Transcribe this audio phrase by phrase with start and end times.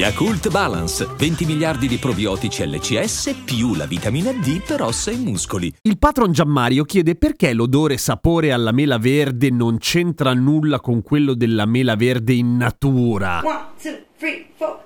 [0.00, 5.70] Yakult Balance, 20 miliardi di probiotici LCS più la vitamina D per ossa e muscoli.
[5.82, 11.34] Il patron Gianmario chiede perché l'odore sapore alla mela verde non c'entra nulla con quello
[11.34, 13.42] della mela verde in natura.
[13.44, 14.78] One, two, three, four.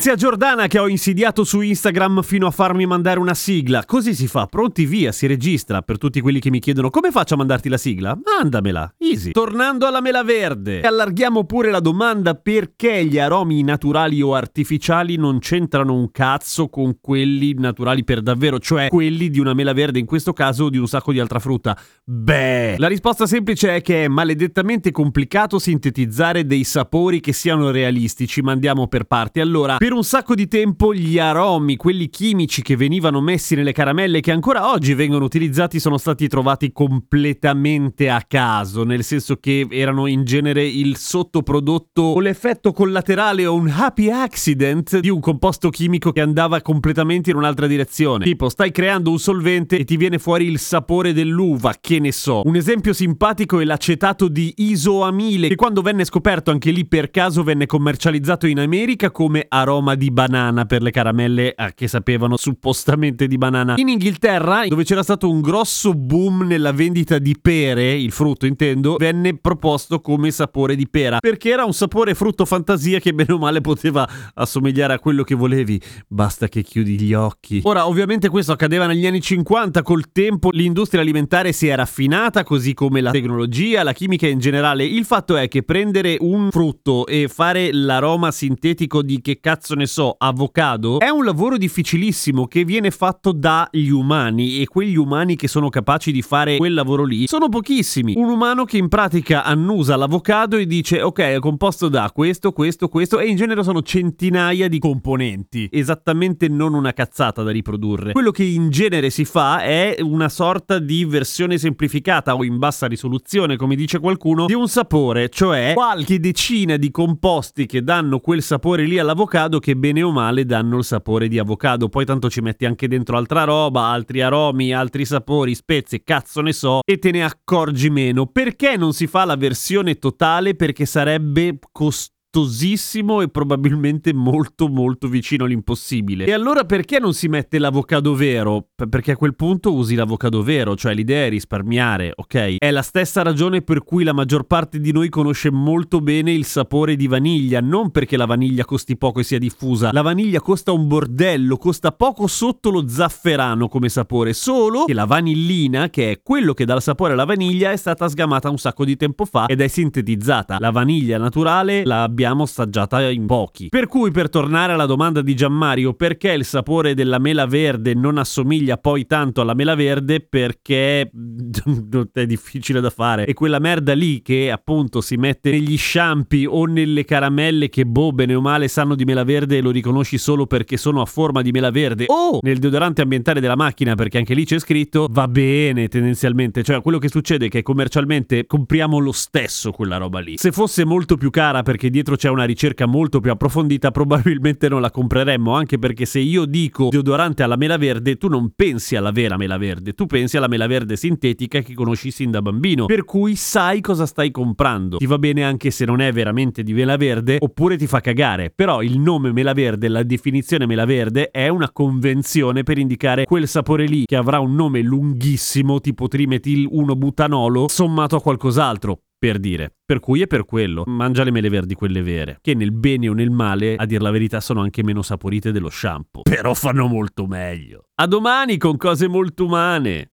[0.00, 3.84] Grazie a Giordana che ho insidiato su Instagram fino a farmi mandare una sigla.
[3.84, 5.82] Così si fa, pronti via, si registra.
[5.82, 8.18] Per tutti quelli che mi chiedono come faccio a mandarti la sigla?
[8.38, 9.32] Mandamela, easy.
[9.32, 15.38] Tornando alla mela verde, allarghiamo pure la domanda perché gli aromi naturali o artificiali non
[15.38, 20.06] c'entrano un cazzo con quelli naturali per davvero, cioè quelli di una mela verde, in
[20.06, 21.78] questo caso di un sacco di altra frutta.
[22.02, 28.40] Beh, la risposta semplice è che è maledettamente complicato sintetizzare dei sapori che siano realistici,
[28.40, 29.40] ma andiamo per parti.
[29.40, 34.20] Allora, per un sacco di tempo gli aromi, quelli chimici che venivano messi nelle caramelle
[34.20, 40.06] che ancora oggi vengono utilizzati, sono stati trovati completamente a caso, nel senso che erano
[40.06, 46.12] in genere il sottoprodotto o l'effetto collaterale o un happy accident di un composto chimico
[46.12, 48.24] che andava completamente in un'altra direzione.
[48.24, 52.42] Tipo, stai creando un solvente e ti viene fuori il sapore dell'uva, che ne so.
[52.44, 57.42] Un esempio simpatico è l'acetato di isoamile, che quando venne scoperto anche lì per caso
[57.42, 63.26] venne commercializzato in America come aroma di banana per le caramelle eh, che sapevano suppostamente
[63.26, 63.74] di banana.
[63.76, 68.96] In Inghilterra, dove c'era stato un grosso boom nella vendita di pere, il frutto intendo,
[68.98, 73.38] venne proposto come sapore di pera, perché era un sapore frutto fantasia che bene o
[73.38, 77.60] male poteva assomigliare a quello che volevi, basta che chiudi gli occhi.
[77.64, 82.74] Ora, ovviamente questo accadeva negli anni 50, col tempo l'industria alimentare si è raffinata, così
[82.74, 84.84] come la tecnologia, la chimica in generale.
[84.84, 89.86] Il fatto è che prendere un frutto e fare l'aroma sintetico di che cazzo ne
[89.86, 95.48] so, avocado, è un lavoro difficilissimo che viene fatto dagli umani e quegli umani che
[95.48, 98.14] sono capaci di fare quel lavoro lì sono pochissimi.
[98.16, 102.88] Un umano che in pratica annusa l'avocado e dice ok è composto da questo, questo,
[102.88, 105.68] questo e in genere sono centinaia di componenti.
[105.70, 108.12] Esattamente non una cazzata da riprodurre.
[108.12, 112.86] Quello che in genere si fa è una sorta di versione semplificata o in bassa
[112.86, 118.42] risoluzione, come dice qualcuno, di un sapore, cioè qualche decina di composti che danno quel
[118.42, 121.88] sapore lì all'avocado che bene o male danno il sapore di avocado.
[121.88, 126.52] Poi tanto ci metti anche dentro altra roba, altri aromi, altri sapori, spezie, cazzo ne
[126.52, 128.26] so, e te ne accorgi meno.
[128.26, 130.56] Perché non si fa la versione totale?
[130.56, 136.26] Perché sarebbe costosissimo e probabilmente molto molto vicino all'impossibile.
[136.26, 138.68] E allora perché non si mette l'avocado vero?
[138.74, 142.56] P- perché a quel punto usi l'avocado vero, cioè l'idea è risparmiare, ok?
[142.58, 146.44] È la stessa ragione per cui la maggior parte di noi conosce molto bene il
[146.44, 149.90] sapore di vaniglia, non perché la vaniglia costi poco e sia diffusa.
[149.92, 155.04] La vaniglia costa un bordello, costa poco sotto lo zafferano come sapore, solo che la
[155.04, 158.84] vanillina, che è quello che dà il sapore alla vaniglia, è stata sgamata un sacco
[158.84, 160.58] di tempo fa ed è sintetizzata.
[160.60, 163.68] La vaniglia naturale la abbiamo assaggiata in pochi.
[163.70, 168.18] Per cui, per tornare alla domanda di Gianmario, perché il sapore della mela verde non
[168.18, 170.20] assomiglia poi tanto alla mela verde?
[170.20, 171.10] Perché
[172.12, 173.24] è difficile da fare.
[173.24, 178.12] E quella merda lì che appunto si mette negli sciampi o nelle caramelle che boh,
[178.12, 181.40] bene o male sanno di mela verde e lo riconosci solo perché sono a forma
[181.40, 182.04] di mela verde.
[182.08, 186.62] O nel deodorante ambientale della macchina, perché anche lì c'è scritto, va bene tendenzialmente.
[186.62, 190.36] Cioè, quello che succede è che commercialmente compriamo lo stesso quella roba lì.
[190.36, 194.80] Se fosse molto più cara perché dietro c'è una ricerca molto più approfondita, probabilmente non
[194.80, 199.10] la compreremmo, anche perché se io dico deodorante alla mela verde, tu non pensi alla
[199.10, 203.04] vera mela verde, tu pensi alla mela verde sintetica che conosci sin da bambino, per
[203.04, 204.96] cui sai cosa stai comprando.
[204.96, 208.52] Ti va bene anche se non è veramente di mela verde, oppure ti fa cagare,
[208.54, 213.48] però il nome mela verde, la definizione mela verde è una convenzione per indicare quel
[213.48, 219.38] sapore lì che avrà un nome lunghissimo, tipo trimetil 1 butanolo, sommato a qualcos'altro per
[219.38, 219.76] dire.
[219.84, 220.84] Per cui è per quello.
[220.86, 224.10] Mangia le mele verdi quelle vere, che nel bene o nel male, a dir la
[224.10, 226.22] verità, sono anche meno saporite dello shampoo.
[226.22, 227.84] Però fanno molto meglio.
[227.96, 230.12] A domani con cose molto umane.